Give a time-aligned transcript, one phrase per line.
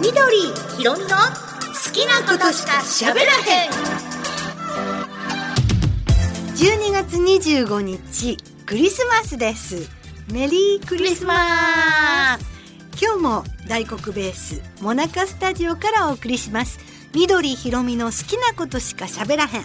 [0.00, 0.36] 緑
[0.78, 1.14] ひろみの好
[1.92, 3.70] きなことしか喋らへん。
[6.56, 9.90] 12月25日クリスマスです。
[10.32, 12.46] メリークリスマス。
[13.02, 16.78] 今日も大黒ベースモナカスタジオからお送りします。
[17.14, 19.64] 緑ひろみの好きなことしか喋らへん。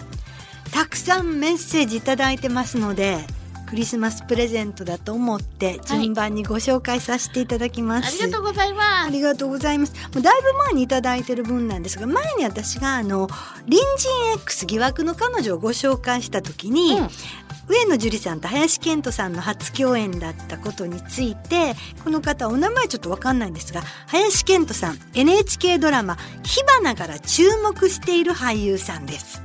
[0.70, 3.24] たくさんメッセージいただいてますので
[3.66, 9.06] クリスマスプレゼントだと思って順番にご紹介させていただきます、ありがとうございます。
[9.06, 9.94] ありがとうございます。
[10.14, 13.28] もうだいぶ前にいただいてる分なんですが、前に私があの
[13.68, 17.08] 隣人 X 疑惑の彼女をご紹介した時に、うん。
[17.68, 21.74] 上野樹里さんと林遣都さんの初共演だったことについて
[22.04, 29.42] この方お名前ちょっとわかんないんですが林遣都さん NHK ドラマ「火花」から注目している俳優さんです。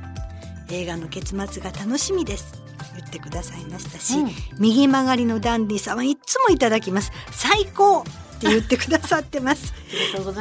[0.70, 2.61] 映画の結末が楽しみです
[2.96, 8.04] 言ってくださいましたし、うん右曲がりのダンディさんはいつもいただきます最高っ
[8.40, 9.72] て言ってくださってます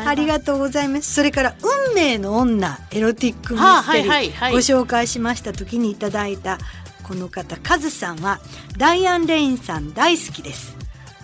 [0.05, 1.13] ありがとうございます。
[1.13, 1.55] それから
[1.87, 6.57] 運命の女エロティックミはあステリー、はいはいはいご紹介しました時にいただいた
[7.03, 8.39] この方カズさんは
[8.77, 10.75] ダイアン・レインさん大好きです。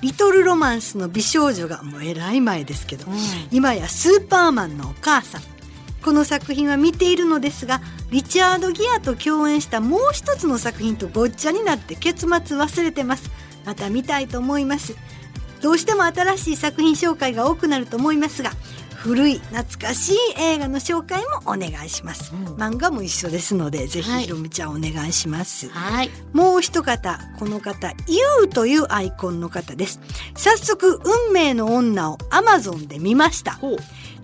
[0.02, 3.18] リトルロマンスの美少女がもうえらい前ですけど、うん
[3.52, 5.42] 今やスーパーマンのお母さん。
[6.08, 13.30] この作品は見ているのですがリチャード・ギアと共演したもう一つの作品とごっちゃになって結末忘れてます。
[13.66, 14.96] また見たいと思います。
[15.62, 18.52] どうしても新しい作品紹介が多くなると思いますが
[18.96, 22.46] 古い懐かしい映画の紹介もお願いします、うん。
[22.56, 24.24] 漫画も一緒ですのでぜひはい。
[24.24, 26.10] ひろみちゃんお願いします、はい。
[26.32, 30.00] もう一方この方 YOU というアイコンの方です。
[30.36, 33.60] 早速運命の女を Amazon で見ました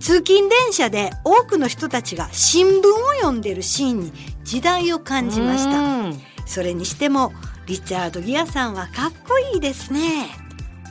[0.03, 4.11] 通勤電車で多くの人たちが新聞を読んでるシーンに
[4.43, 5.79] 時代を感じました。
[5.79, 6.21] うん。
[6.45, 7.31] それにしても
[7.67, 10.27] リチャード・ギアさんはかっこいいですね。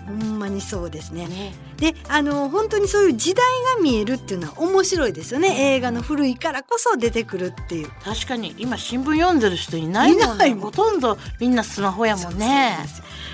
[0.06, 1.26] ほんまにそうですね。
[1.26, 1.52] ね。
[1.76, 3.44] であの本当にそういう時代
[3.76, 5.74] が見えるっていうのは面白いですよね。
[5.74, 7.90] 映画の古いからこそ出てくるっていう。
[8.02, 10.54] 確かに今新聞読んでる人いないもんね。
[10.54, 12.78] ほとんどみんなスマホやもんね。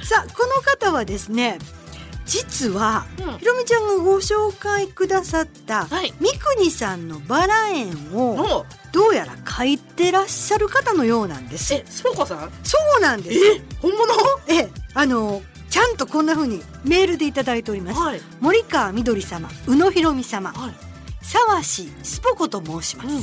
[0.03, 1.59] さあこの方はですね
[2.29, 3.39] 実は、うん。
[3.39, 6.13] ひろみちゃんがご紹介くださった、はい。
[6.21, 11.73] 三国さんのバラ園をどうやら書いてらっしゃる方のようなんです。
[11.73, 12.53] えスポコさん？
[12.63, 13.39] そうなんです。
[13.39, 14.05] え本物？
[14.47, 18.21] ええあのちゃんとこんな風にメールでいただいております、はい。
[18.41, 20.75] 森川みどり様宇野ひろみ様はい。
[21.23, 23.23] 沢氏スポコと申します、うん。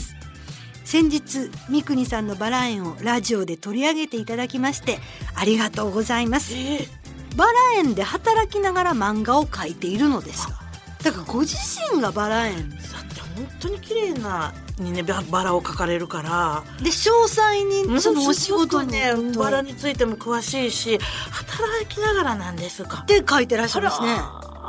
[0.85, 4.99] 先日三国さんのバラ園をラジオで取り上げていただきまして
[5.35, 6.53] ありがとうございます。
[6.55, 6.87] え
[7.35, 10.55] バラ園で働きながら漫画を描いているのですが
[11.03, 11.55] だからご自
[11.93, 12.69] 身がバラ園。
[12.69, 20.97] だって本当に綺麗なにねババラを描かれるからで詳細にそのお仕事のねバラについても詳しいし
[21.31, 24.15] 働きながらなんですかで書いてらっしゃるんですね。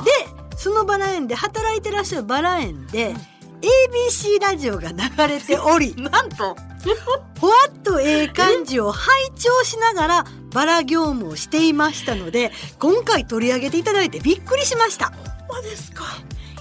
[0.05, 3.15] でそのバラ園で働いてらっしゃるバラ園で、
[3.61, 6.57] ABC ラジオが流れており なんと。
[7.41, 15.13] ほわっとええ感じを拝聴しながらバラ業務をしていましたので今回取り上げていただいてびっくりしました。
[15.49, 16.05] まですか。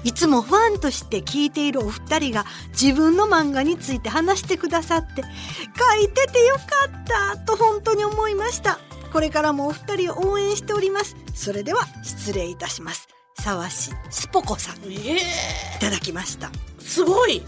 [0.03, 2.45] いつもファンとして聞いているお二人が
[2.79, 8.79] 自分の漫画について話してくださって書いててよかったと本当に思いました。
[9.11, 11.15] これからもお二人を応援しております。
[11.33, 13.07] それでは失礼いたします。
[13.39, 14.91] 沢氏スポコさん。
[14.91, 15.17] いえ。
[15.17, 16.51] えただきました
[16.85, 17.41] すごい。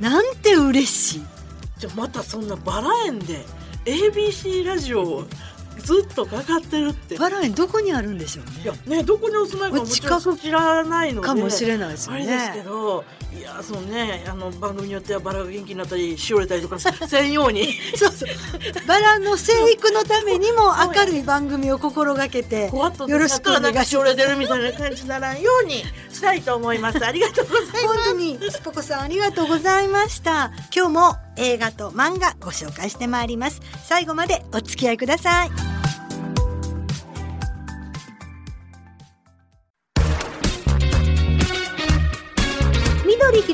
[0.00, 1.22] なんて嬉しい。
[1.78, 3.44] じゃあまたそんなバラ園で
[3.84, 5.24] ABC ラジオを
[5.88, 7.16] ずっとかかってるって。
[7.16, 8.62] バラ園どこにあるんでしょうね。
[8.62, 11.26] いやねどこにお住まいかももちろん知らないので。
[11.26, 12.24] かもしれないですよね。
[12.24, 17.72] あれですけどいやそうねあの番組によってはバラが元気になったりしおれたりとかせんように。
[17.96, 18.28] そうそう。
[18.86, 27.00] バラの生育のためにも明るい番組を心がけてよろしくお願いしおれてるみたいな感じにならんようにしたいと思います。
[27.06, 27.86] ありがとうございます。
[27.86, 30.50] 本当にスポコさんありがとうございました。
[30.74, 33.62] 今日も映画と漫画ご紹介してまいります。
[33.86, 35.77] 最後までお付き合いください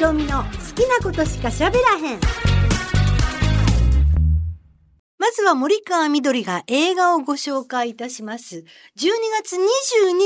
[0.05, 2.21] ろみの好きなことしか喋らへん。
[5.17, 8.65] まずは森川みどりが映画をご紹介いたします。
[8.99, 9.11] 12
[9.43, 9.61] 月22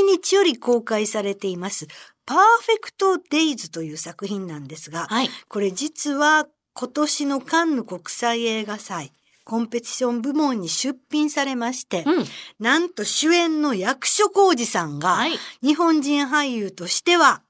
[0.04, 1.86] 日より公開されています、
[2.26, 5.30] パーフェクトデイズという作品なんですが、はい。
[5.48, 9.12] これ実は今年のカンヌ国際映画祭、
[9.44, 12.24] コンペティション部門に出品されまして、うん。
[12.58, 15.38] なんと主演の役所広司さんが、はい。
[15.62, 17.42] 日本人俳優としては、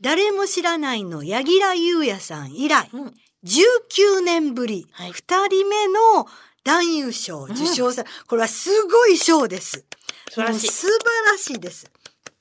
[0.00, 3.14] 誰も知らないの柳楽優弥さん以来、うん
[3.44, 5.14] 19年ぶり、はい2
[5.48, 6.26] 人目の
[6.64, 9.84] 男優賞受賞さ、これはすごい賞です。
[10.30, 11.88] 素晴らしい素晴らしいです。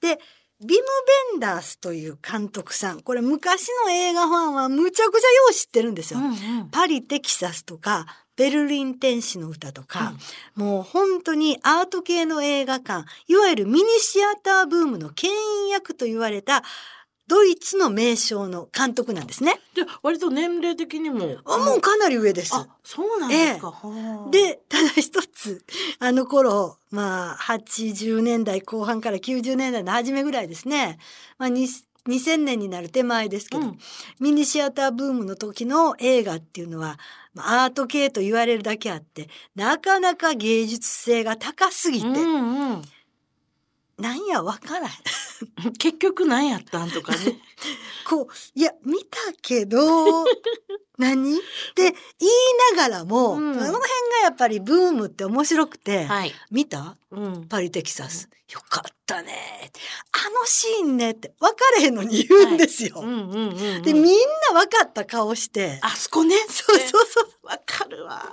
[0.02, 0.18] で、
[0.62, 0.84] ビム・
[1.34, 3.02] ベンダースという監督さん。
[3.02, 6.20] これ昔の映画ファンはむちゃくちゃよう知ってるんですよ。
[6.20, 10.14] うんうんパリ・テキサスとか、ベルリン天使の歌とか、
[10.56, 16.64] もう本当にアート系の映画館、いわゆるミニシアターブームの牽引役と言われた
[17.28, 19.60] ドイツの名将の監督なんですね。
[19.74, 22.54] で割と年齢的にもあもうかなり上です。
[22.54, 25.64] あそうなんですか、はあで、ただ一つ、
[26.00, 31.00] あの頃、まあ、80年代後半から90年代の初めぐらいですね。
[31.38, 31.68] まあ、に
[32.08, 33.80] 2000年になる手前ですけど、うん
[34.20, 37.00] ミニシアターブームの時の映画っていうのは、
[37.34, 42.82] まあアート系と言われるだけあって、なかなか芸術性が高すぎて、うんうん
[43.98, 44.92] なんやわからん。
[45.78, 47.40] 結局何やったんとかね
[48.08, 50.26] こう、いや、見たけど、
[50.98, 51.36] 何？
[51.36, 51.40] っ
[51.76, 51.96] て言い
[52.76, 53.80] ながらも、うんその辺が
[54.24, 56.98] やっぱりブームって面白くて、はい、見た？
[57.12, 58.30] うん、パリテキサス。
[58.52, 59.72] よかったね。
[60.12, 63.02] あのシーンねって分かれへんのに言うんですよ。
[63.02, 64.04] うんうんうんうんで、みん
[64.54, 65.80] な分かった顔して。
[65.82, 67.48] あそこねそうそうそう。
[67.48, 68.24] わかるわ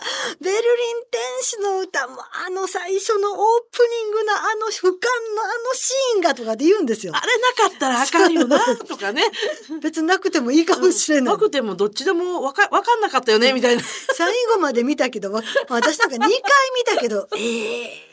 [0.41, 0.63] ベルリン
[1.11, 2.17] 天使の歌も
[2.47, 3.39] あの最初のオー
[3.71, 7.21] プニングのあの俯瞰のあのシーンがとかで言うんですよあ。
[7.21, 9.23] れなかったらあかんよなとかね
[9.83, 11.39] 別になくてもいいかもしれないな。
[11.39, 13.83] くてもどっちでもわかわかんなかったよねみたいな。
[14.15, 15.33] 最後まで見たけど、
[15.69, 16.41] 私なんか2回見
[16.85, 18.12] たけど、ええ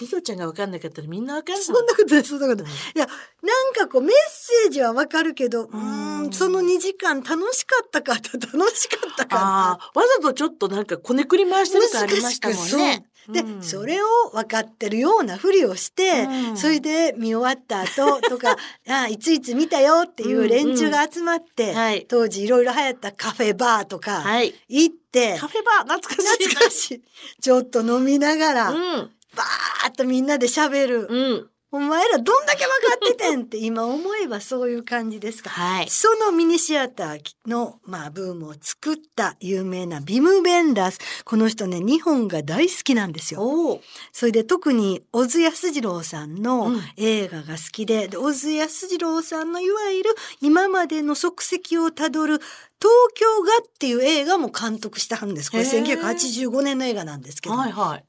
[0.00, 2.72] みどちゃんがわかんなかったらみんなわかんないそんなことない、そんなことない。
[2.72, 6.28] いや、なんかこうメッセージはわかるけど、うん。
[6.28, 13.06] ん、その2時間楽しかったかと楽しかったかわざとちょっとなんかこねくり回してる感ありましたもんね。
[13.28, 13.58] で、う。
[13.58, 13.62] ん。
[13.62, 16.56] それを分かってるようなふりをして、うん。
[16.56, 18.56] それで見終わった後とか、
[18.88, 22.06] あいついつ見たよっていう連中が集まって、はい。
[22.08, 24.54] 当時いろいろ流行ったカフェバーとかはい。
[24.68, 26.00] 行って、カフェバー？
[26.00, 27.02] 懐かしい懐かしい。
[27.40, 31.06] ちょっと飲みながら、うんバーっとみんなで喋る。
[31.08, 35.50] うんお前らどんだけ分かっててんって 今思えばそういう感じですか。
[35.50, 40.98] はいそのミニシアターの、まあ、ブームを作った有名なビム・ベンダース。
[41.24, 43.80] この人ね、日本が大好きなんですよ。
[44.12, 52.38] それで特に小津安二郎さんのうん映画が好きで、で小津安二郎さんのいわゆる今までの足跡をたどる
[52.80, 55.50] 東京画っていう映画も監督したんです。
[55.50, 57.56] これへー1985年の映画なんですけど。
[57.56, 58.04] はいはい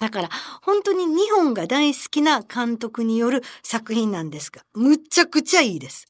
[0.00, 0.30] だから
[0.62, 6.06] 本当に日本が大好きな監督による作品なんですが、むっちゃくちゃいいです。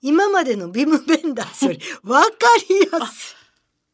[0.00, 2.30] 今までのビム・ベンダースより わか
[2.68, 3.36] りやす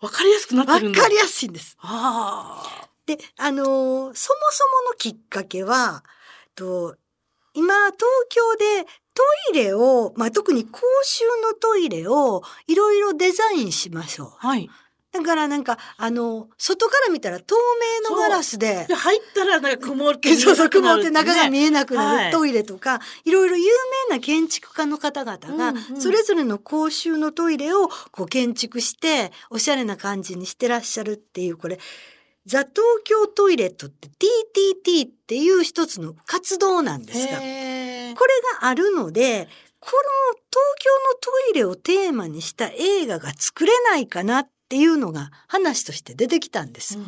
[0.00, 1.76] わかりやすくなってるんだかりやすいんです。
[1.81, 6.05] ああで、あのーそもそものきっかけは、
[6.55, 6.96] と
[7.55, 7.99] 今東
[8.29, 14.46] 京でトイレを、まあ、特に公衆のトイレをいろいろデザインしましょう。
[14.46, 14.69] はい
[15.14, 17.55] だからなんか、あの、外から見たら透
[18.05, 22.26] 明のガラスでで、入ったらなんか曇って そうそう、曇って中が見ええなくなはい。
[22.26, 23.62] るトイレとか、いろいろ有
[24.08, 26.00] 名な建築家の方々がうんう、ん。
[26.00, 31.78] それぞれの公衆のトイレをこう建築して、おしゃれな感じにしてらっしゃるっていう、これ、
[32.46, 32.75] ザ・東
[33.05, 38.14] 京トイレットって TTT っていう一つの活動なんですが、これ
[38.60, 39.49] があるので、
[39.81, 46.99] この東京のトイレをテーマにした映画が作れないかなっていうのが話として出てきたんです。
[46.99, 47.06] うん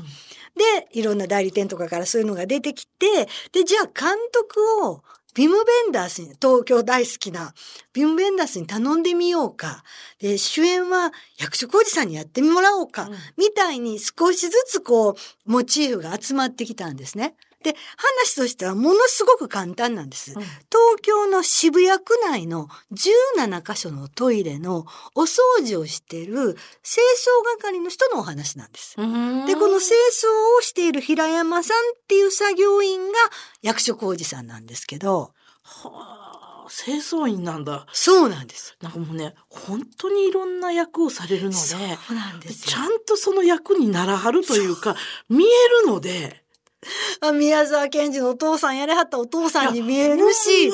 [0.57, 5.05] で、いろんな代理店とかからそういうのが出てきて、で、じゃあ監督を
[5.35, 7.53] ビム・ベンダースに、東京大好きな
[7.93, 9.85] ビム・ベンダースに頼んでみようか。
[10.19, 13.05] で、主演は役所広司さんにやってもらおうか。
[13.05, 15.15] うんみたいに少しずつこう、
[15.45, 17.35] モチーフが集まってきたんですね。
[17.63, 20.33] で、話としてはものすごく簡単なんです。
[20.35, 24.85] うん東京の渋谷区内の17カ所のトイレの
[25.15, 28.95] お掃除をしている清掃係の人のお話なんです。
[28.99, 33.19] うんで、この清掃をしている平山さんっていう作業員が
[33.63, 35.33] 役所広司さんなんですけど、
[35.63, 36.27] はあ
[36.69, 38.77] 清掃員なんだそうなんです。
[38.81, 44.97] なんかもうね本当にいろんな役をされるのでそうなんですちゃんとその役にならはるというか
[45.29, 45.49] 見え
[45.85, 46.46] るのであ
[47.35, 50.73] 宮沢賢治のお父さんやれはったお父さんに見えるし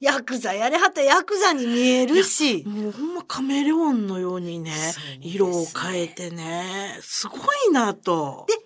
[0.00, 4.94] ヤクザやれはったヤクザに見えるし、もうほんまカメレオンのようにねね。
[5.20, 8.46] 色を変えてねすごいなと。
[8.48, 8.63] で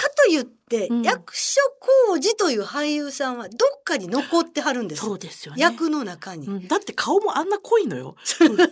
[0.00, 1.60] かと言って、うん役所
[2.06, 5.04] 広司という俳優さんはどっかに残ってはるんです。
[5.04, 5.60] そうですよね。
[5.60, 6.46] 役の中に。
[6.46, 8.14] うんだって顔もあんな濃いのよ。
[8.40, 8.66] うんあ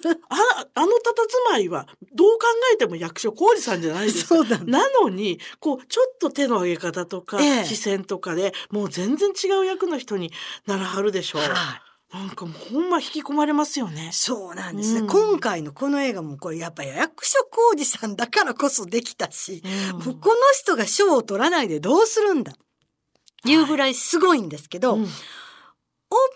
[0.75, 0.91] あの佇
[1.51, 4.37] まいはどう考えても役所広司さんじゃないですか。
[4.37, 10.33] そうなのにこうちょっと手の上げ方とか、ええ視線とかでもう全然違う役の人に
[10.67, 11.43] ならはるでしょう。
[11.43, 14.11] はいなんかもうほんま引き込まれますよね。
[14.13, 17.39] そうなんですね、うん今回のこの映画もこれやっぱり役所
[17.75, 19.63] 広司さんだからこそできたし、
[19.93, 22.53] うんもうこの人が賞を取らないでどうするんだ
[23.45, 25.09] いうぐらいすごいんですけど、うんオー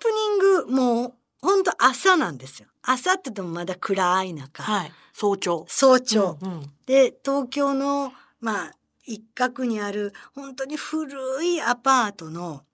[0.02, 2.68] プニングも本当朝なんですよ。
[2.82, 4.62] 朝って言ってもまだ暗い中。
[4.62, 4.92] はい。
[5.14, 5.64] 早朝。
[5.68, 6.38] 早朝。
[6.42, 8.72] うんうんで、東京の、まあ、
[9.04, 12.64] 一角にある、本当に古いアパートの、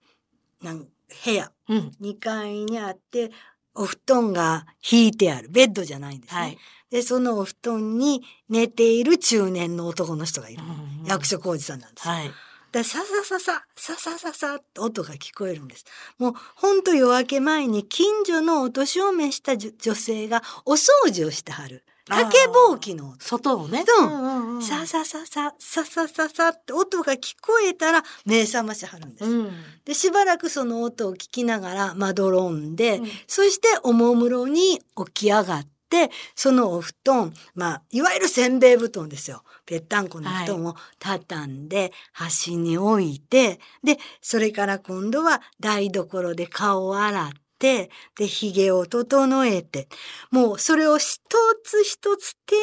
[0.62, 0.88] なん
[1.24, 1.52] 部屋。
[1.68, 1.92] うん。
[2.00, 3.30] 2階にあって、
[3.74, 5.48] お布団が引いてある。
[5.50, 6.40] ベッドじゃないんですね。
[6.40, 6.58] はい。
[6.90, 10.62] で、そのお布団に寝ている中年の男の人がいる。
[10.62, 12.14] うんうん役所広司さんなんですよ。
[12.14, 12.30] はい。
[12.70, 15.86] で、ささささ、ささささって音が聞こえるんです。
[16.18, 21.84] もう、ほんと夜明け前に近所のお年を召した女性がお掃除をしてはる。
[22.08, 23.16] 竹ぼうきの音。
[23.20, 23.84] 外をね。
[23.86, 29.24] そううんうんささささ、ささささって音が聞こえたら目覚ましはるんです。
[29.24, 29.52] うん。
[29.84, 39.42] で、しばらくその音を聞きながらまどろんで、うんそしておもむろに起き上がって、そのお布団、まあ、いわゆるせんべい布団ですよ。
[39.64, 49.88] ぺったんこの布団を畳んで、端に置いて、で、それから今度は台所で顔を洗って、で、髭を整えて、
[50.30, 51.20] もうそれを一
[51.64, 52.54] つ一つ丁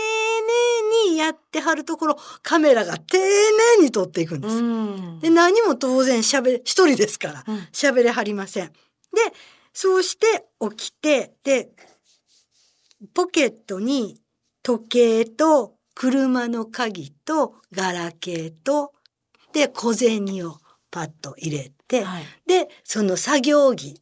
[1.08, 4.56] 寧にやってはるところ、カメラが丁寧に撮っていくんです。
[4.56, 5.20] うん。
[5.20, 7.44] で、何も当然喋、一人ですから。
[7.48, 8.68] うん喋れはりません。
[8.68, 8.74] で、
[9.74, 11.70] そうして起きて、で、
[13.14, 14.22] ポケットに
[14.64, 18.94] 時計と車の鍵とガラケーと、
[19.54, 20.58] で、小銭を
[20.92, 22.24] パッと入れて、はい。
[22.48, 24.00] で、その作業着、す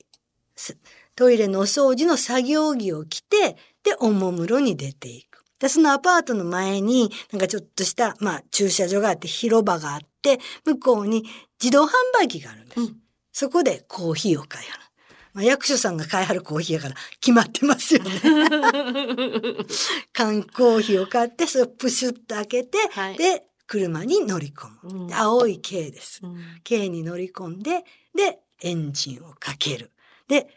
[1.15, 5.43] トイレのお掃除の作業着を着て、で、おもむろに出ていく。
[5.59, 11.23] で、そのアパートの前に、なんかちょっとした、まあ、駐車場があって、広場があって、向こうに
[11.61, 12.81] 自動販売機があるんです。
[12.81, 12.97] うん
[13.35, 14.83] そこでコーヒーを買いはる。
[15.33, 18.11] まあ、役所さんが買いはるコーヒーやから決まってますよね。
[20.13, 24.77] 缶コーヒーを買って、それをプシュッと開けて、はいで、車に乗り込む。
[24.83, 26.19] うんで青い軽です。
[26.21, 27.83] うん軽に乗り込んで、
[28.15, 29.92] で、エンジンをかける。
[30.27, 30.47] で、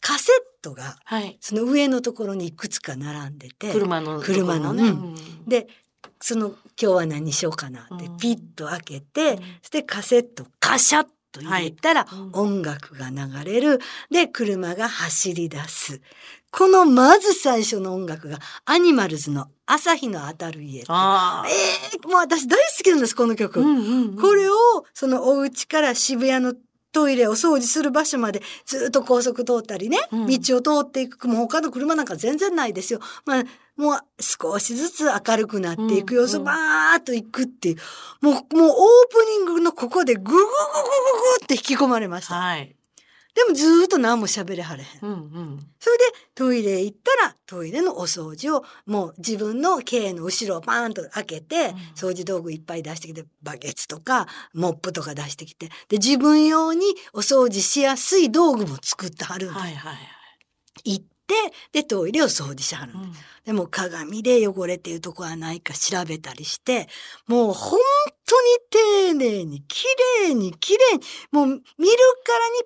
[0.00, 1.38] カセットが、はい。
[1.40, 4.20] その上のところにいくつか並んでて、車の。
[4.20, 4.88] 車のね。
[4.88, 5.14] うん
[5.46, 5.68] で、
[6.20, 13.80] その、今日は何しようかなってうん、ピッと開けて、うんそしてカセットカシャッと入れたらはいうん音楽が流れる。
[14.10, 16.00] で、車が走り出す。
[16.50, 20.86] このまず最初の音楽がアニマルズの朝日の当たる家って。
[20.90, 21.48] ああ。
[21.48, 23.60] えー、もう私大好きなんです、この曲。
[23.60, 24.54] うんうんうんこれを、
[24.92, 26.54] そのお家から渋谷の
[26.92, 31.26] トイレを掃除する場所までずっと高速通ったりね、うん道を通っていく。
[31.28, 33.00] もう他の車なんか全然ないですよ。
[33.24, 33.44] まあ、
[33.76, 37.76] もう少しずつ明るくなっていく様子、うんうんバーっと行くっていう。
[38.20, 38.46] もう、もうオー
[39.10, 40.48] プニングのここでググググググ
[41.44, 42.34] って引き込まれました。
[42.34, 42.76] はい。
[43.34, 45.00] でもずーっと何も喋れはれへん。
[45.02, 45.66] うんうん。
[45.80, 59.98] それでトイレ行ったらトイレのお掃除をもう自分の軽の後ろをパーンと開けて、うん掃除道具いっぱい出してきてバケツとかモップとか出してきてで自分用にお掃除しやすい道具も作ってはるんです、はいはいはい。
[60.84, 63.12] 行ってでトイレを掃除しはるうん
[63.44, 66.88] でも鏡で汚れていうとこはないか調べたりして
[67.26, 67.80] もう本
[68.24, 69.84] 当に丁寧に綺
[70.28, 71.94] 麗に綺麗にもう見るからに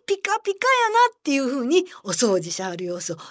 [0.05, 3.23] ピカピカやなっていう風にお掃除しはる様子を丁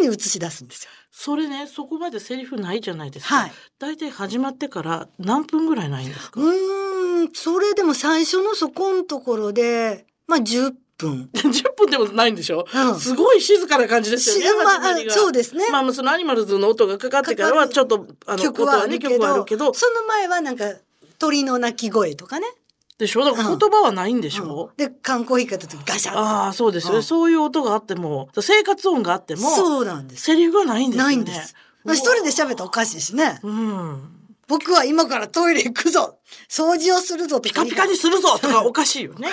[0.00, 0.90] 寧に映し出すんですよ。
[1.16, 3.36] それね、そこまでセリフないじゃないですか。
[3.36, 3.52] はい。
[3.78, 6.40] 大体始まってから何分ぐらいないんですか？
[6.40, 11.30] うーん、それでも最初のそこのところで、まあ10分。
[11.32, 14.42] 10分でもないんでしょ、うんすごい静かな感じですよね。
[14.42, 15.70] しまあそうですね。
[15.70, 20.64] まあ、そのアニマルズの音がかかってからは、ちょっと、あの、曲はあるね、け曲はあどるけど、その前はなんか
[21.18, 22.46] 鳥の鳴き声とかね。
[22.96, 23.24] でしょ？
[23.24, 30.22] だから言葉はないんでしょ、うんで、缶コーヒー買った時ガシャッああ、そうですよね、うんそういう音があっても、生活音があっても、そうなんです。
[30.22, 31.16] セリフがないんですよね。
[31.16, 31.54] ないんです。
[31.86, 33.40] 一人で喋ったらおかしいしね。
[33.42, 34.10] うん。
[34.48, 36.18] 僕は今からトイレ行くぞ。
[36.48, 39.28] 掃除をするぞとピカピカにするぞとかおかしいよね。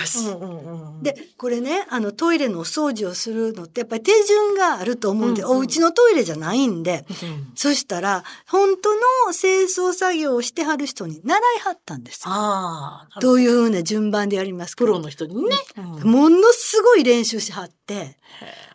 [1.01, 8.99] で、これね、あのトイレのお掃除をするのってやっぱり手順があると思うんで、うんうんお家のトイレじゃないんで、うんそしたら、本当の
[9.33, 12.33] 清掃作業をしてはる人に習いはったんですよ。
[12.33, 13.33] ああ、ど。
[13.33, 14.85] ういうふうな順番でやりますか。
[14.85, 15.55] プロの人にね。
[15.77, 16.11] うん。
[16.11, 18.17] ものすごい練習しはって、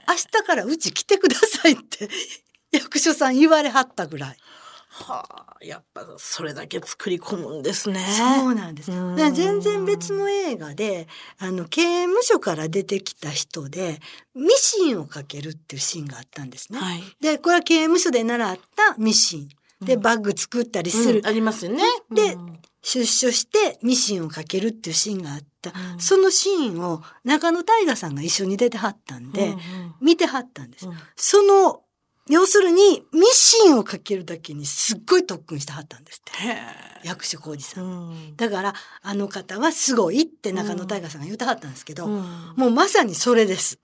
[0.08, 2.08] 明日からうち来てくださいって、
[2.72, 4.36] 役所さん言われはったぐらい。
[5.04, 8.00] はあ、やっぱそれだけ作り込むんですね。
[8.16, 8.90] そうなんです。
[8.90, 11.06] 全然別の映画で、
[11.38, 14.00] あの、刑務所から出てきた人で、
[14.34, 16.78] ミシンをかけるっていうシーンがあったんですね。
[16.78, 17.02] はい。
[17.20, 19.48] で、これは刑務所で習ったミシン。
[19.84, 21.20] で、うんバッグ作ったりする。
[21.20, 21.82] うんありますよね。
[22.10, 25.70] でうん出所してミシンをかけるっていうシーンがあった。
[25.70, 29.58] うんそのシーンを中野大河さんが一緒に出てはったんで、うん
[30.00, 30.86] 見てはったんです。
[30.88, 31.82] うんその、
[32.28, 36.32] 要するに、ミシンをかけるだけにすっごい特訓してはったんですって。
[37.06, 37.84] 役所広司さん。
[37.84, 43.78] うんだから、あの方はすごいって中野大河さんが言ってはったんですけど、うんもうまさにそれです。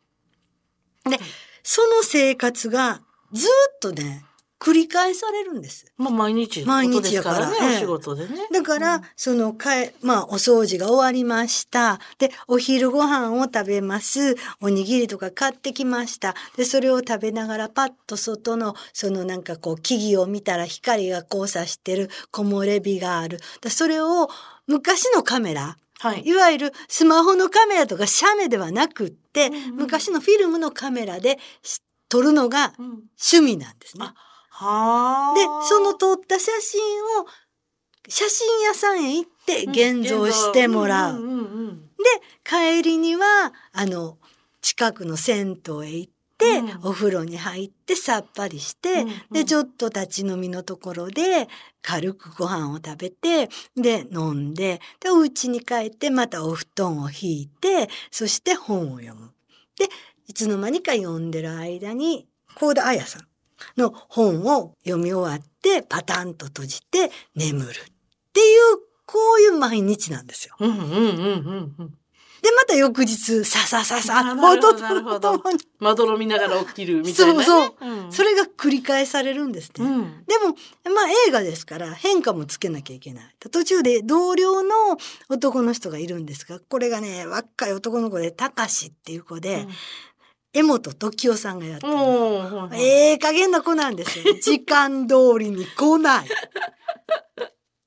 [1.08, 1.18] で、
[1.62, 4.25] その生活がずっとね、
[4.62, 5.87] 繰り返されるんです。
[5.97, 8.47] まあ毎日毎日やからええお仕事でね。
[8.52, 11.99] だから、うんそのかえ、まあ、お掃除が終わりました。
[12.19, 14.37] で、お昼ご飯を食べます。
[14.61, 16.37] おにぎりとか買ってきました。
[16.57, 23.40] で、それを食べながらパッと外の、そのなんかこう、木々を見たら光が交差してる木漏れ日がある。
[23.61, 24.28] だそれを
[24.69, 26.23] 昔のカメラ、はい。
[26.25, 32.87] いわゆるスマホのカメラとか写メではなくって、うんうん昔のフィルムのカメラでし撮るのがうん
[33.19, 34.07] 趣味なんですね。
[34.52, 35.35] はあ。
[35.35, 36.80] で、その撮った写真
[37.21, 37.26] を
[38.09, 41.18] 写真屋さんへ行って現像してもらう。
[41.18, 41.37] んんう
[41.68, 41.88] ん
[42.44, 44.18] 帰りには、あの、
[44.61, 51.49] 近くの銭湯へ行って、うんお風呂に入ってさっぱりして、うんうんで、ちょっと立ち飲みのところで
[51.82, 59.30] 軽くご飯を食べて、で、飲んで、で、お家に帰ってまたお布団を引いて、そして本を読む。
[59.78, 59.88] で、
[60.26, 63.31] いつの間にか読んでる間に、高田彩さん
[63.76, 67.71] の本を読み終わって、パタンと閉じて眠る。
[67.71, 67.75] っ
[68.33, 70.54] ていう、こういう毎日なんですよ。
[70.59, 71.95] うんうんうんうんうん。
[72.42, 77.45] で、また翌日、ささささ、音とともに、まどろみながら起きるみたいな、ね。
[77.45, 78.12] そううん。
[78.12, 79.85] それが繰り返されるんですね。
[79.85, 80.25] うん。
[80.25, 80.57] でも、
[80.92, 83.25] まあ映画ですから変化もつけなきゃいけない。
[83.52, 84.73] 途中で同僚の
[85.28, 89.69] 男の人がいるんですが、これがね、若い男の子で、たかしっていう子で、
[90.54, 92.71] 江本時夫さんがやってうん。
[92.71, 92.76] る。
[92.76, 94.35] ええ加減な子なんですよ。
[94.40, 96.28] 時間通りに来ない。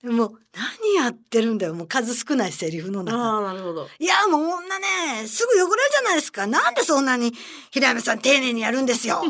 [0.03, 1.73] もう、何やってるんだよ。
[1.73, 3.17] もう数少ないセリフの中。
[3.17, 3.87] ああ、なるほど。
[3.99, 6.47] いや、もう女ね、すぐ汚れるじゃないですか。
[6.47, 7.33] なんでそんなに
[7.71, 9.23] 平山さん丁寧にやるんですよ。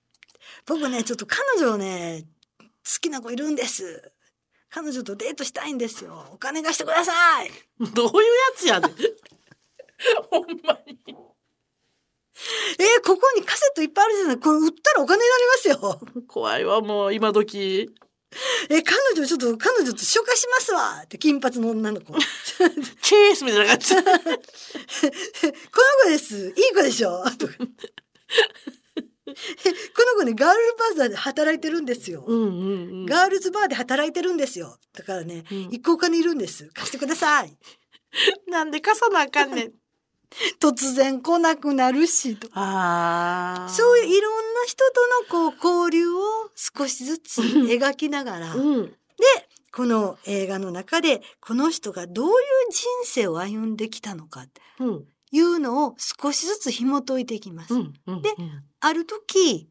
[0.66, 2.24] 僕ね、ちょっと彼女ね、
[2.60, 2.68] 好
[3.00, 4.10] きな子いるんです。
[4.70, 6.26] 彼女とデートしたいんですよ。
[6.32, 7.12] お金貸してくださ
[7.44, 7.50] い。
[7.94, 8.20] どういうや
[8.56, 8.92] つやねん。
[10.30, 10.98] ほんまに。
[12.78, 14.38] えーここにカセットいっぱいあるじゃない。
[14.38, 16.00] これ売ったらお金になりますよ。
[16.28, 17.90] 怖いわ、もう今時。
[18.68, 21.00] え、彼女ちょっと彼女と紹介しますわ。
[21.04, 22.12] って金髪の女の子。
[22.12, 22.20] こ の
[23.00, 23.94] チェースみたいな感じ。
[23.94, 24.02] 子
[26.08, 26.48] です。
[26.48, 27.54] いい子でしょとか。
[29.28, 29.34] えこ
[30.14, 32.24] の子ね、ガールズバーザーで働いてるんですよ。
[32.26, 32.52] うんうんう
[33.04, 33.06] ん。
[33.06, 34.78] ガールズバーで働いてるんですよ。
[34.92, 36.68] だからね、うん一個お金いるんです。
[36.74, 37.56] 貸してください。
[38.48, 39.72] なんで貸さなあかんねん。
[40.60, 43.66] 突然来なくなるし、とか。
[43.70, 45.06] そういういろんな人と
[45.38, 46.20] のこう交流を
[46.54, 48.96] 少しずつ描きながら、うん。
[49.72, 52.34] この映画の中でこの人がどういう
[52.70, 55.04] 人生を歩んできたのかってうん。
[55.32, 57.74] いうのを少しずつ紐解いていきます。
[57.74, 57.92] うん。
[58.06, 58.22] うん。
[58.22, 59.68] でうんある時、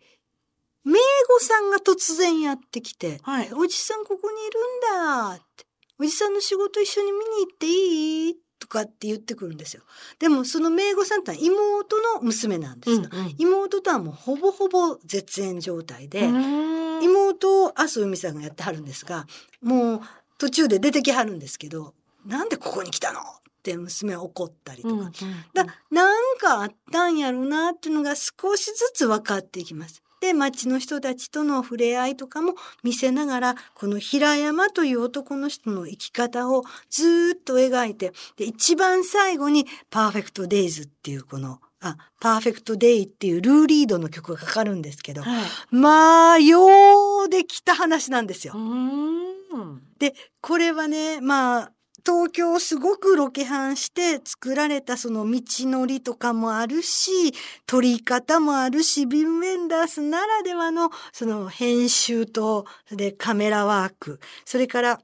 [0.84, 5.66] 名護さんが突然やってきて、はいおじさんここにいるんだって。
[5.98, 8.38] おじさんの仕事一緒に見に行っていい？
[8.66, 9.84] とかって言ってくるんですよ。
[10.20, 13.08] でもその名護さんってのは妹の娘なんですよ。
[13.12, 17.04] うん妹とはもうほぼほぼ絶縁状態で、うん。
[17.04, 19.28] 妹を麻生海さんがやってはるんですが、
[19.62, 20.02] もう
[20.38, 21.94] 途中で出てきはるんですけど、
[22.26, 23.24] なんでここに来たのっ
[23.62, 24.94] て娘は怒ったりとか。
[24.96, 25.12] うんうん
[25.54, 30.02] だなんかあったんやろなっていうのが少しずつ分かっていきます。
[30.26, 45.44] で町の人たちとの触れ合いとかも見せながらこの平山という男の人の生き方をずーっと描いてで一番最後に「パーフェクト・デイズ」っていうこの「あパーフェクト・デイ」っていうルーリードの曲がかかるんですけどはい。
[45.70, 48.60] まあようできた話なんですよう。
[48.60, 49.82] ん。
[50.00, 51.72] でこれはねまあ
[52.06, 57.34] 東京をすごくロケハンして作られたその道のりとかもあるし
[57.66, 65.00] 撮り方もあるしビム・ウェンダースならではのその編集とでカメラワークそれから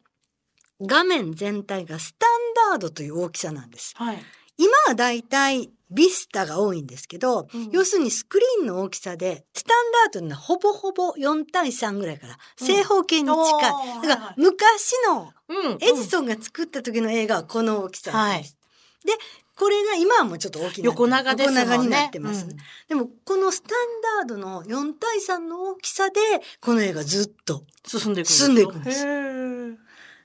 [0.81, 2.25] 画面全体がスタ
[2.69, 3.93] ンダードという大きさなんです。
[3.95, 4.17] はい。
[4.57, 13.35] 今はだいたいビスタが多いんですけど、うん要するにスクリーンの大きさでスタンダードなほぼほぼ4対3ぐらいからうん正方形に近い。
[13.35, 15.77] おーだかはいはいら昔のうん。
[15.81, 18.57] エジソンが作った時の映画はこの大きさです。
[19.05, 19.13] で、
[19.55, 21.59] これが今はもうちょっと大きな横長ですね。
[21.61, 26.19] 横長になってます、うんでもこのスタンダードの4対3の大きさで
[26.61, 27.63] この映画ずっと。
[27.85, 29.05] 進んでいく進んでいくんです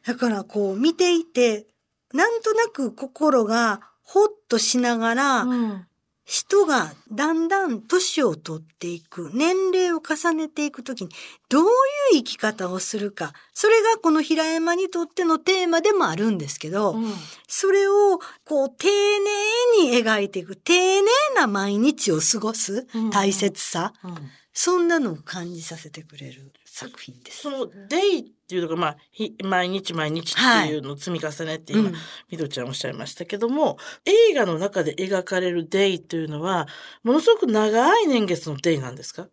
[0.06, 1.66] だからこう見ていて
[2.12, 5.86] なんとなく心がほっとしながら、うん。
[6.24, 11.10] 人がだんだん年を取っていく、年齢を重ねていくときに、
[11.48, 11.70] どういう
[12.14, 13.32] 生き方をするか。
[13.54, 17.12] それがこの平山にとってのテーマでもあるんですけど、うん
[17.46, 23.92] それをこう丁寧に描いていく、丁寧な毎日を過ごすうん大切さ。
[24.02, 24.14] うん
[24.58, 27.42] そんなのを感じさせてくれる作品です。
[27.42, 31.94] そのデイっていうのが、まあ、ひ毎日毎日っていうのを積み重ねって今、うん
[32.30, 36.68] みどちゃんおっしゃいましたけども、映画の中で描かれるデイというのは、
[37.02, 39.26] ものすごく長い年月のデイなんですか？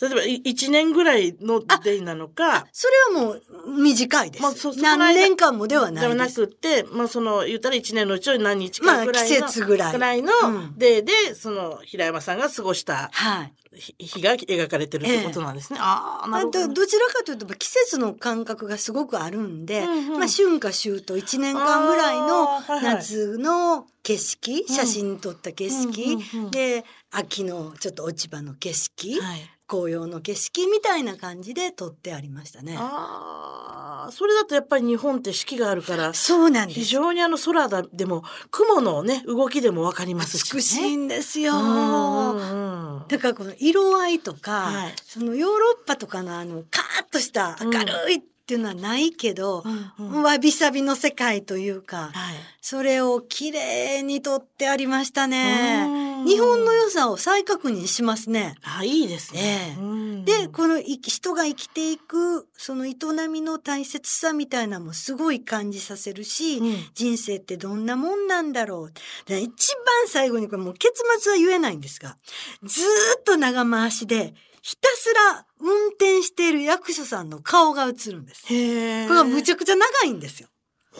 [0.00, 3.42] 例えば、い一年ぐらいのデイなのか、それはもう
[3.82, 4.42] 短いです。
[4.42, 6.28] まあそそ何年間もではなではいな。
[6.28, 13.54] くって、まあその、言ったら一年のうちの何日まあかぐらいの、季節ぐらいのうんデイで、その、平山さんが過ごしたはい。
[13.76, 15.78] 日日が描かれてるってことなんですね。
[15.80, 16.74] ああ、なあるほどど。
[16.74, 29.40] どちらかというと季節の感覚がすごくあるんで、うんうんまあ春夏秋冬1年間ぐらいのあーはいはい夏の景色、うん写真撮った景色、うんで秋のちょっと落ち葉の景色、はい。
[29.68, 32.76] 紅葉の景色みたいな感じで撮ってありましたね。
[32.78, 36.80] ああ、それだとやっぱり日本って四季があるから、そうなんです。
[36.80, 40.50] 非常にあの空だでも、雲のね、動きでもわかりますし、ね。
[40.54, 41.54] 美しいんですよ。
[41.56, 42.76] うん
[43.08, 49.62] だからこの色合いとか、はいそのヨーロッパとかのあのカーッとした明るいっていうのはないけど、
[49.98, 52.36] うんうんわびさびの世界というか、はい。
[52.60, 55.84] それを綺麗に撮ってありましたね。
[55.88, 58.54] うん日本の良さを再確認しますね。
[58.62, 59.74] あ、いいですね。
[59.76, 62.94] ええうんで、このい人が生きていく、その営
[63.30, 68.92] みの大切さみたいなのもすごい感じさせるし、うん人生ってどんなもんなんだろう。
[69.28, 72.16] で一番最後にこれもう結末は言えないんですが、
[72.62, 78.42] ずーっと長回しで、ひたすら運転している役所さんの顔が映るんです。
[78.42, 80.48] これがむちゃくちゃ長いんですよ。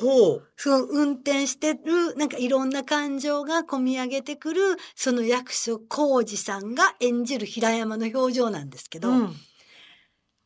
[0.01, 0.49] ほう。
[0.57, 4.61] その運転してる、なんかいろんな感情が込み上げてくる、
[4.95, 9.35] その役所広司さんが演じる平山の表情なんですけど、うん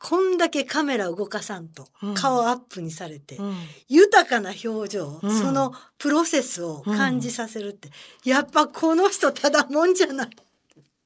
[0.03, 3.55] こんだけカメラ動かさんとうん顔アップにされて、うん
[3.87, 7.91] 豊かな表情、うんそのプロセスを感じさせるって、
[8.25, 10.31] やっぱこの人ただもんじゃない。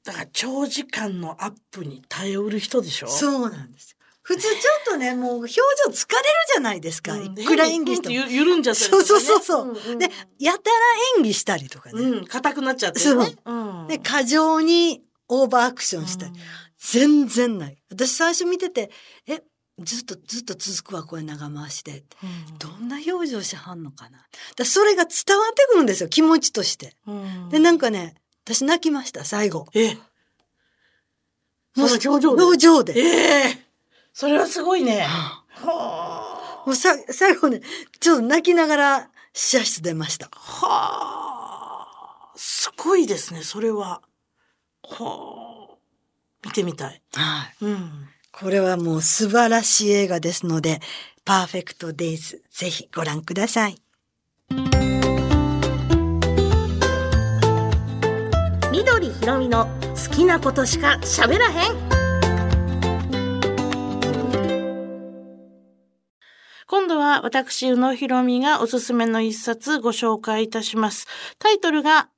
[0.05, 3.09] だから長時間のアップに頼る人でしょ？
[3.09, 3.94] そうなんですよ。
[4.25, 5.61] 普通ちょっとね、もう表情
[5.91, 6.03] 疲れる
[6.55, 7.13] じゃないですか。
[7.13, 8.15] うんいくら演技しても。
[8.15, 9.25] ゆ緩んじゃったりとか、そうね。
[9.25, 9.93] そうそうそう。
[9.93, 10.77] んんで、やたら
[11.19, 12.01] 演技したりとかね。
[12.01, 13.37] うん、硬くなっちゃってね。
[13.45, 16.33] うんで、過剰にオーバーアクションしたり。
[16.79, 17.77] 全然ない。
[17.91, 18.91] 私最初見てて、
[19.27, 19.43] え、
[19.79, 22.05] ずっとずっと続くわ、これ長回しで。
[22.23, 24.27] うんどんな表情しはんのかな。
[24.57, 26.97] だそれが伝わってくるんですよ、気持ちとして。
[27.07, 28.15] うんで、なんかね、
[28.47, 29.67] 私泣きました、最後。
[29.75, 29.97] え、
[31.77, 32.27] もう表情で？
[32.27, 32.95] 表情で。
[32.97, 33.65] ええ
[34.15, 35.01] それはすごいね。
[35.01, 35.43] は
[36.65, 37.61] もうさ、最後ね、
[37.99, 40.31] ちょっと泣きながら試写室出ました。
[40.33, 40.39] あ。
[40.39, 41.89] は
[42.33, 42.33] あ。
[42.37, 44.03] すごいですね、それは。
[44.85, 45.75] はあ。
[46.45, 47.03] 見てみたい。
[47.15, 47.65] はい。
[47.65, 48.09] うん。
[48.31, 50.81] これはもう素晴らしい映画ですので、
[51.25, 53.83] パーフェクトデイズ、ぜひご覧ください。
[58.71, 59.67] 緑ひろみの
[60.09, 62.04] 好きなことしか喋らへん。
[66.75, 71.07] 今度は私、宇野ひろみがおすすめの一冊ご紹介いたします。
[71.39, 72.09] タイトルが、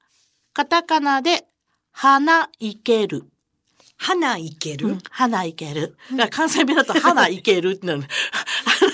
[0.54, 1.44] カタカナで、
[1.92, 3.24] 花いける。
[3.98, 5.98] 花いける、うん花いける。
[6.30, 8.04] 関西弁だと 花いけるってなる。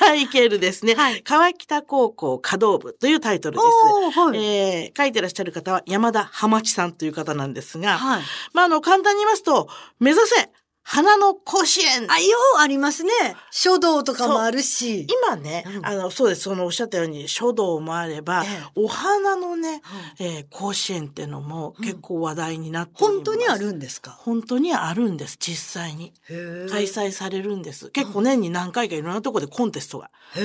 [0.00, 0.96] 花いけるですね。
[0.96, 4.18] はい川北高校華道部というタイトルです。
[4.18, 8.22] はいえー書いてらっしゃる方は山田浜地さんという方なんですが、はい。
[8.52, 9.68] まあ、あの、簡単に言いますと、
[10.00, 10.50] 目指せ
[10.84, 13.12] 花の甲子園あ、ようありますね。
[13.50, 15.06] 書道とかもあるし。
[15.24, 19.80] 今ね、うんあの、そうです、そのおっしゃったように書道もあれば、ええお花のね、
[20.18, 24.10] うんえー甲子園っていうのもうん結構話題になっております本当にあるんですか？
[24.10, 26.12] 本当にあるんです、実際に。
[26.28, 27.90] へ開催されるんです。
[27.90, 30.10] 結構年に何回かいろんなところでコンテストが。
[30.34, 30.38] あ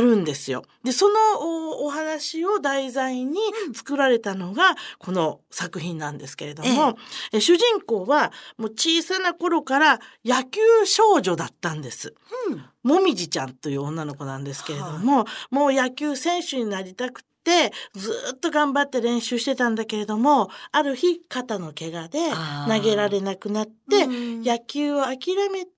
[0.00, 0.64] るんですよ。
[0.84, 3.38] で、そのおお話を題材に
[3.74, 6.98] 作られたのがこの作品なんですけれども、
[7.32, 12.14] え主人公はもう小さな頃から野球少女だったんです。
[12.50, 12.64] うん。
[12.82, 22.18] もみじちゃんという女の子なんですけれども、もう野球選手になりたくて、ずーっと頑張って練習してたんだけれども、ある日肩の怪我で
[22.68, 25.18] 投げられなくなって、うん野球を諦
[25.50, 25.70] めて、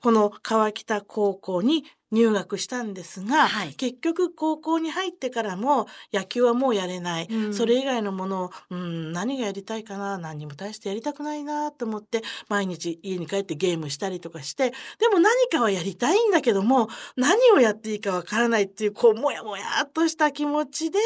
[0.00, 20.98] この川北高校に入学したんですが、はい結局高校に入ってからも野球はもうやれない、うんそれ以外のものを、うん、何がやりたいかな何にも大してやりたくないなと思って毎日家に帰ってゲームしたりとかしてでも何かはやりたいんだけども何をやっていいかわからないっていうこうもやもやっとした気持ちで、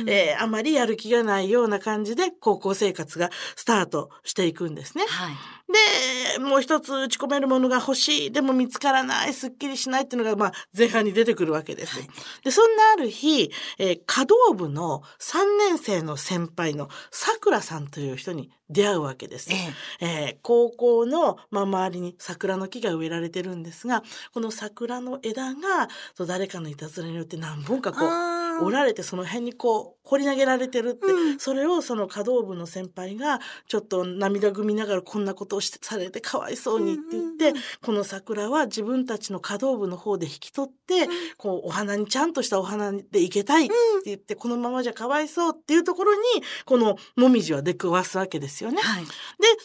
[0.00, 5.04] うんえーあまりやる気がないような感じで高校生活がスタートしていくんですね。
[5.06, 5.34] はい。
[5.66, 8.32] で、もう一つ打ち込めるものが欲しい。
[8.32, 9.32] でも見つからない。
[9.32, 11.98] すっきりしないっていうのが、まあ、前半に出てくるわけです。
[11.98, 12.08] はい
[12.42, 15.38] で、そんなある日、えー、華道部の3
[15.70, 19.50] 年生の先輩のさくらさんという人に出会うわけです。
[19.52, 19.56] え
[20.00, 25.88] ええー高校の、まあ、周りに桜の木が植えられてるんですが、この桜の枝が、
[26.26, 43.74] 誰かのいたずらによって何本かこう、折られてその辺にこう放り投げられてるって、うんそれをその華道部の先輩がちょっと涙ぐみながらこんなことをしてされてかわいそうにって言って、うんうんうんこの桜は自分たちの華道部の方で引き取って、こうお花にちゃんとしたお花でいけたいって
[44.06, 46.20] 言って、このままじゃかわいそうっていうところに
[46.64, 48.80] このもみじは出くわすわけですよね。
[48.80, 49.04] はい。
[49.04, 49.10] で、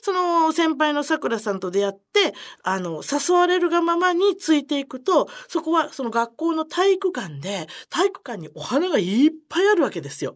[0.01, 10.28] その先輩のさくらさんと出会って、あの、誘われるがままについていくと、そこはその学校の体育館で、体育館にお花がいっぱいあるわけですよ。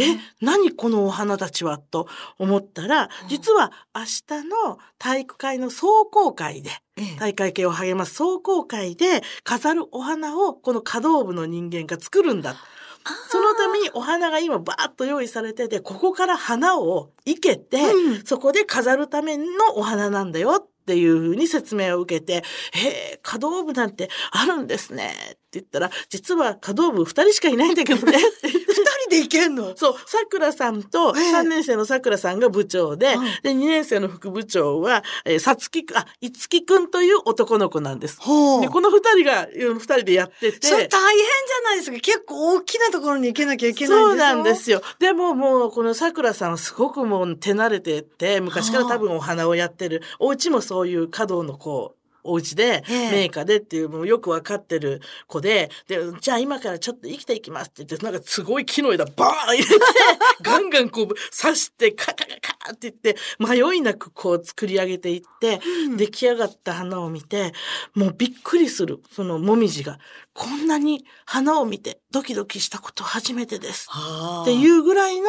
[0.00, 1.78] え、何このお花たちは？
[1.78, 7.16] と思ったら、実は明日の体育会の壮行会で、ええ。
[7.18, 12.56] 大会系を励ます壮行会で飾るお花をこの華道部の人間が作るんだ。
[13.30, 18.24] そのためにお花が今バーッと用意されてて、ここから花を生けて、うん。
[18.24, 19.44] そこで飾るための
[19.76, 25.14] お花なんだよっていうふうに説明を受けて、へえ、華道部なんてあるんですね。
[25.34, 28.18] って言ったら、実は華道部二人しかいないんだけどね。
[28.42, 29.76] 二人で行けんの？
[29.76, 38.18] そう、さくらさんと、ええ3年生のさくらさんが部長で、はいで、2年生の副部長は、えーさつきくん、あ、いつきくんという男の子なんです。
[38.18, 40.66] で、この二人が、うん二人でやってて。
[40.66, 41.98] それ大変じゃないですか。
[41.98, 44.56] 結構大きなところに行けなきゃいけないんそうなんでよ。
[44.56, 44.82] すよ。
[44.98, 50.02] でももう、このさくらさんはすごくもう手慣れてて、昔から多分お花をやってる。
[50.18, 51.95] お家もそういう華道のこう、
[52.26, 53.10] お家で、ええ。
[53.10, 59.74] メーカーでっていう、もうよくわかってる子で、で、じゃあ今からちょっと生きていきますって言って、なんかすごい木の枝バーン入れて、
[60.42, 65.96] ガンガンこう刺して、カカカカって言って、迷いなくこう作り上げていって、うん。
[65.96, 67.52] 出来上がった花を見て、
[67.94, 69.98] もうびっくりする、そのもみじが、
[70.36, 73.88] こんなに花を見てドキドキしたこと初めてです。
[73.90, 74.42] はあ。
[74.42, 75.28] っていうぐらいの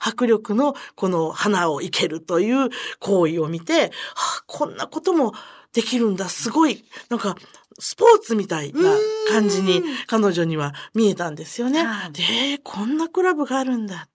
[0.00, 5.32] 迫力のこの花を生けるという行為を見て、はあ、こんなことも
[5.78, 7.36] できるんだ、すごい、なんか、
[7.78, 8.80] スポーツみたいな
[9.28, 12.12] 感じに彼女には見えたんですよねはい。
[12.12, 14.08] で、えーこんなクラブがあるんだ。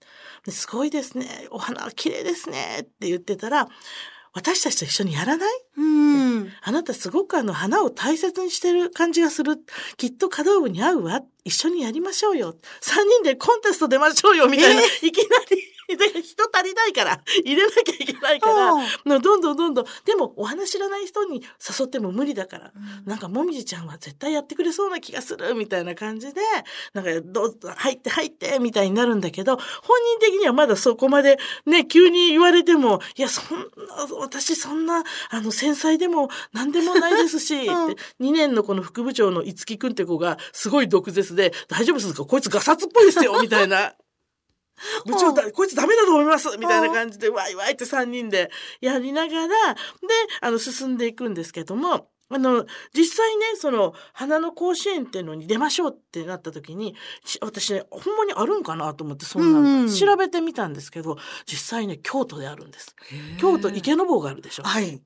[0.46, 1.48] ですごいですね。
[1.52, 2.80] お花綺麗ですね。
[2.82, 3.70] って言ってたら、
[4.34, 5.50] 私たちと一緒にやらない？
[5.78, 5.82] う
[6.42, 6.52] ん。
[6.62, 9.56] あなたすごくあの花を大切にしてる感じがする。
[9.96, 11.22] きっと華道部に合うわ。
[11.46, 12.56] 一緒にやりましょうよ。
[12.82, 14.50] 三人でコンテスト出ましょうよ。
[14.50, 14.82] みたいな。
[14.82, 15.73] えいきなり。
[16.14, 17.22] で人足りないから。
[17.44, 19.20] 入れなきゃいけないから。
[19.20, 19.86] どんどんどんどん。
[20.06, 21.44] でもお花知らない人に
[21.80, 22.72] 誘っても無理だから。
[23.06, 25.54] なんかもみじちゃんは絶対やってくれそうな気がする。
[25.56, 26.42] みたいな感じで。
[26.94, 28.60] なんかどうぞ入って入って。
[28.60, 29.64] みたいになるんだけど、本
[30.20, 33.66] 人的にはまだそこまでね、急に言われても、いや、そんな、
[34.20, 43.94] 私そんな、あの、繊細でも何でもないですし、 うんって2年のこの副部長の五木くんって子がすごい毒舌で、大丈夫ですかこいつガサツっぽいですよみたいな。
[45.06, 48.50] 部長だ、こいつダメだと思いますみたいな感じで、わいわいって3人で
[48.82, 49.80] やりながら、で、
[50.42, 62.96] あの、進んでいくんですけども、あの、実際ね、その、花の甲子園っていうのに出ましょうってなった時に、し私ね、ほんまにあるんかなと思って、そんなの、うんうん調べてみたんですけど、実際ね、京都であるんです。
[63.38, 64.64] 京都池坊があるでしょ。
[64.64, 65.02] はい。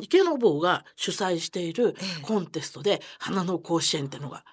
[0.00, 4.44] 池坊が主催しているええコンテストで花の甲子園ってのが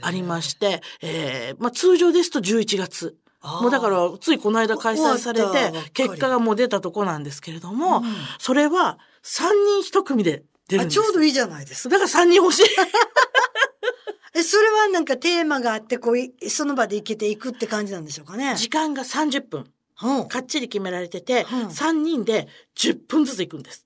[0.00, 3.16] ありまして、えーまあ、通常ですと11月。
[3.60, 8.04] もうだからついこの間開催されて結果がもう出たとこなんですけれども、うん
[8.38, 9.42] それは3
[9.82, 11.98] 人1組で出るんあですちょうどいいじゃないですか。
[11.98, 12.64] だから3人欲しい。
[14.36, 18.56] え、それはなんかテーマがあって、こうい、その場で行けていくって感じなんでしょうかね。
[18.56, 19.66] 時間が30分。
[20.02, 23.83] うんかっちり決められてて、うん3人で10分ずつ行くんです。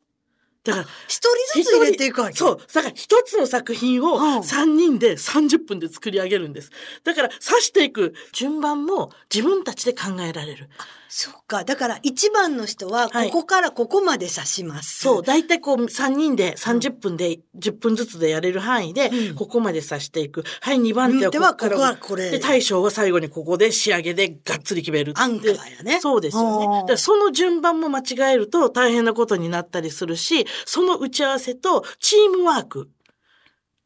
[0.68, 1.16] だから、一
[1.54, 2.60] 人ずつ入れていくわけそう。
[2.72, 6.70] だから一つの作品をうん3人で30分で作り上げるんです。
[7.04, 10.68] だから刺していく順番も自分たちで考えられる。
[11.10, 11.64] そっか。
[11.64, 15.00] だから一番の人は、はいここからここまで刺します。
[15.00, 15.22] そう。
[15.22, 20.44] だいたいこう3人で30分で10分ずつでやれる範囲でうん、ここまで刺していく。
[20.60, 21.70] はい、2番手はでは、ここから。
[21.70, 22.30] ここはこれ。
[22.30, 25.14] で、大将は最後にここで仕上げでがっつり決める。
[25.16, 25.98] アンカーやね。
[26.00, 26.66] そうですよね。
[26.80, 32.90] だからその順番も間違えると大変なことになったりするし、その打ち合わせとチームワーク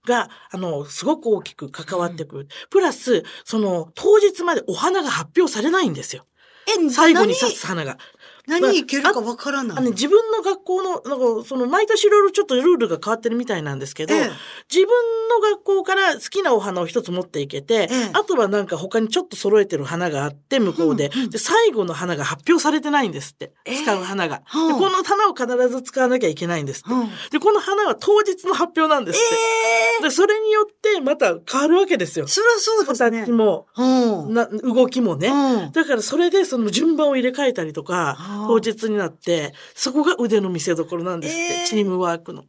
[0.07, 2.49] が、あの、すごく大きく関わってくる。
[2.71, 6.27] プラス、その、当日までお花が発表されないんですよ。
[6.67, 7.99] え、最後に刺す花が。
[8.47, 9.79] 何いけるかわからない。
[9.79, 14.31] あのね、自分の学校の、なんか、その、毎年いろいろちょっとルールが変わってるみたいなんですけど、ええ
[14.73, 14.89] 自分
[15.29, 23.53] の学校から好きなお花を一つ持っていけて、ええあとはなんか他にちょっと揃えてる花があって、向こうで、うんうんで、最後の花が発表されてないんですって。
[23.65, 24.75] ええ使う花が、うんで。
[24.75, 26.91] この花を必ず使わなきゃいけないんですって。
[26.91, 30.05] うんで、この花は当日の発表なんですって。
[30.05, 32.27] で、それによってまた変わるわけですよ。
[32.27, 33.33] そりゃそうですね形。
[33.33, 34.35] も、うん。
[34.35, 35.29] な動きもね。
[35.29, 38.17] うんだからそれでその順番を入れ替えたりとか
[38.47, 41.67] 当日になって、そこが腕の見せ所なんですって、えー。
[41.67, 42.45] チームワークの。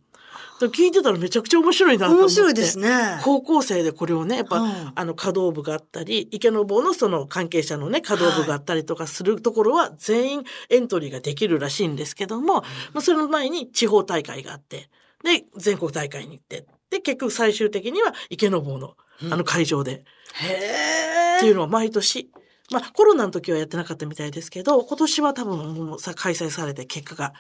[0.59, 2.23] 聞いてたらめちゃくちゃ面白いなと思って。
[2.23, 3.19] 面白いですね。
[3.23, 4.91] 高校生でこれをね、やっぱ、うん。
[4.95, 12.65] あの、稼働部があったり、池の坊のその関係者のね、稼働部があったりとかするところは、全員エントリーができるらしいんですけども、ま
[12.95, 14.89] あ、その前に地方大会があって、
[15.23, 18.95] で、全国大会に行って、で、結局最終的には池の坊の、
[19.31, 20.03] あの会場で、
[20.35, 22.29] へっていうのは毎年、
[22.71, 27.33] まあコロナの時はやってなかったみたいですけど、今年は多分もうさ開催されて結果が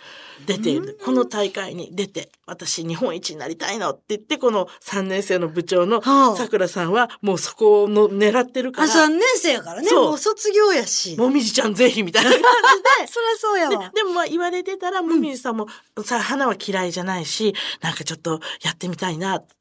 [0.45, 9.89] 出て、この大会に出て、私日本一になりたいのって言って、この3年生の部長のはあさくらさんはもうそこの狙ってるかあ、ら、3年生やからね。
[9.91, 11.15] もう卒業やし。
[11.17, 12.47] もみじちゃんぜひみたいな感じで、
[13.07, 13.91] そりゃそうやでわ。
[13.95, 15.67] でもまあ言われてたら、もみじさんも、
[16.03, 19.55] さ、花は嫌いじゃないし、なんかちょっとやってみたいなって。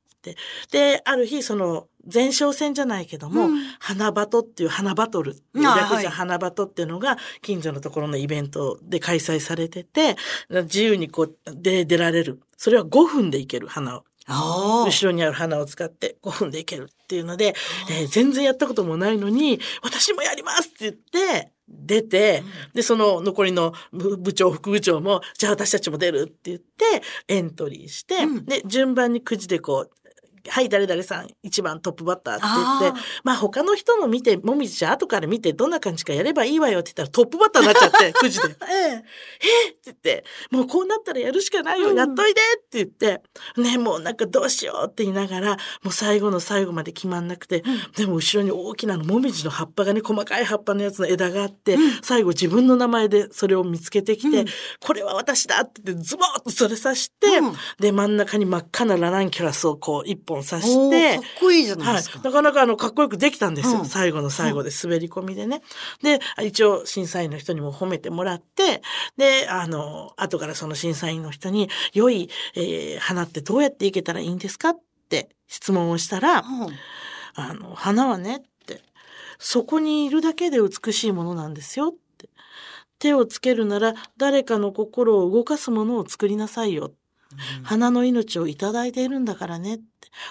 [0.70, 3.58] で、ある日、その、前哨戦じゃないけども、うん。
[3.78, 6.06] 花バトっていう花バトルっていうあ略じゃはい。
[6.06, 10.16] 花バトっていうのが近所のところのイベントで開催されてて、
[10.50, 12.40] 自由にこう、で、出られる。
[12.56, 14.04] それは5分でいける花を。
[14.26, 17.54] あ後ろにある花を使って5分でいけるっていうので、
[17.90, 22.42] えー全然やったこともないのに、私もやりますって言って、出て、
[22.74, 28.44] で、その残りの部部長、副部長も、じゃあ私たちも出るって言って、エントリーして、うん。
[28.44, 29.90] で、順番にくじでこう、
[30.48, 32.44] はい、誰々さん、一番トップバッターって
[32.80, 38.44] 言って、まあ他の人の見て、もみじちゃん後から見てどんな感じかやればいいわよって言ったらトップバッターになっちゃって、くじで。
[38.60, 38.66] あ。
[38.70, 38.96] ええ。
[38.96, 39.00] っ？
[39.02, 43.22] て言って、もうこうなったらやるしかないよ、うんやっといでって言って、
[43.60, 47.62] ね、もうなんかどうしようって言いながら、もう最後の最後まで決まんなくて、
[47.96, 54.46] でも後ろに大きなの、もみじの葉っぱがね、細かい葉っぱのやつの枝があって、最後自分の名前でそれを見つけてきて、うん
[54.80, 62.20] これは私だって言って、ズボーッとそれ刺して、うんで、真ん中に真っ赤なラナンキュラスをこう一本刺おしてーか、っこいいじゃないはいですか。。
[62.22, 63.80] なかなかあの、かっこよくできたんですよ。
[63.80, 65.62] うん最後の最後で滑り込みでね。
[66.02, 68.82] で、一応審査員の人にも褒めてもらって、
[69.16, 76.44] で、あの、後からその審査員の人に、良い、えー花ってどうやっていけたらいいんですかって質問をしたら、うん
[77.34, 78.82] あの、花はねって、
[79.38, 82.28] そこにいるだけで美しいものなんですよって。
[82.98, 86.92] 手をつけるなら誰かの心を動かすものを作りなさいよ。
[87.62, 89.84] 花の命をいただいているんだからねって。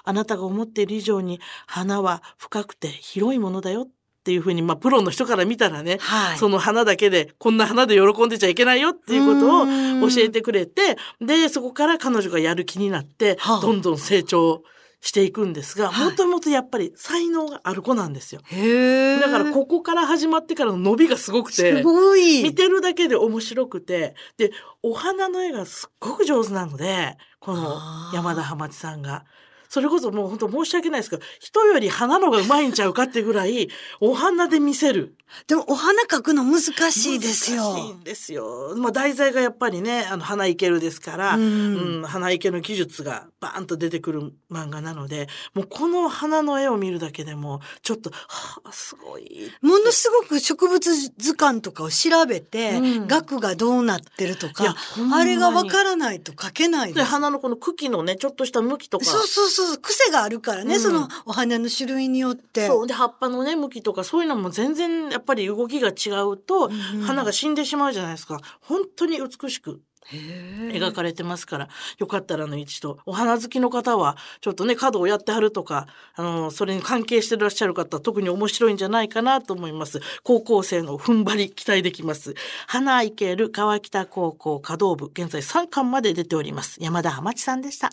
[0.03, 6.37] あなたが思っている以上に花は深くて広いものだよっていうふうに、まあ、プロの人から見たらね、はい。
[6.37, 9.65] その花だけで、こんな花で喜んでちゃいけないよっていうことを
[10.07, 14.61] 教えてくれて、で、そこから彼女がやる気になってはあ、どんどん成長
[15.01, 18.41] していくんですが、はいもともとやっぱり才能がある子なんですよ。
[18.41, 22.43] だからここから始まってからの伸びがすごくてす、ごい。
[22.43, 24.51] 見てるだけで面白くて、で、
[24.83, 27.79] お花の絵がすっごく上手なので、この
[28.13, 29.25] 山田浜地さんが。
[29.71, 33.69] それこそもう本当申し訳ないですけど、人より花のがうまいんちゃうかってぐらい、
[34.01, 35.15] お花で見せる。
[35.47, 37.63] でもお花描くの難しいですよ。
[37.63, 38.75] 難しいんですよ。
[38.75, 49.49] まあ題材がやっぱりね、あの、花池るですから、ううんん、花池の技術がバーンと出てくる漫画なので、もうこの花の絵を見るだけでも、ちょっと、はあ、すごい。
[49.61, 54.75] ものすごく植物図鑑とかを調べて、うん額がどうなってるとか、
[55.13, 57.01] あれがわからないと書けないで。
[57.03, 59.05] 花のこの茎のね、ちょっとした向きとか。
[59.05, 62.67] そうそうそう、癖があるからね、うんそのお花の種類によって。
[62.67, 62.87] そう。
[62.87, 68.39] で、葉っぱのね、向きとか、そういうのも全然、やっぱり動きが違うと、うん花が死んでしまうじゃないですか。
[68.61, 80.01] 本当に美しく描かれてますから、よかったらあの一度、お花好きの方は、ちょっとね、角をやってはるとか、あの、それに関係してらっしゃる方、特に面白いんじゃないかなと思います。
[80.23, 82.35] 高校生の踏ん張り期待できます。
[82.67, 86.77] 花いける川北高校華道部、現在3巻まで出ております。
[86.81, 87.91] 山田浜地さんでした。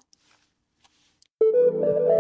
[1.50, 2.17] Thank you.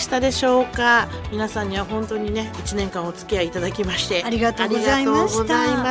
[0.00, 1.08] したでしょうか？
[1.30, 5.28] 皆さんには本当にね1年間お付き合いいただきましてありがとうございま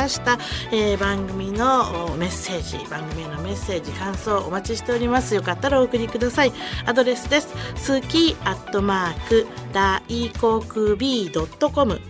[0.08, 0.38] した。
[0.72, 5.34] えー番組のおメッセージ番組へのメッセージ感想お待ちしております。
[5.34, 6.52] よかったらお送りください。
[6.84, 7.48] アドレスです。
[7.76, 10.02] スキーアットマーク大
[10.40, 12.00] 航空 B.com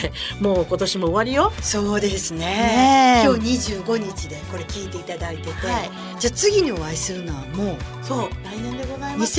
[0.42, 1.54] もう今年も終わりよ。
[1.62, 2.46] そうですね。
[2.46, 3.26] ねえ。
[3.26, 5.90] 今日25日でこれ聞いていただいてて、はい。
[6.20, 9.34] じゃあ次にお会いするのはもそう来年でございうます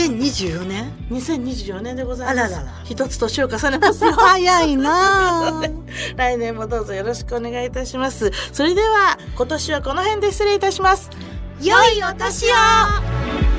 [0.47, 2.55] 2024年？2024年でございます。
[2.55, 2.83] あららら。
[2.85, 4.13] 一つ年を重ねますよ。
[4.17, 5.63] 早いなあ。
[6.17, 8.31] 来年もどうぞよろしくお願いいたします。
[8.53, 11.11] それでは今年はこの辺で失礼いたします。
[11.61, 13.56] 良いお年を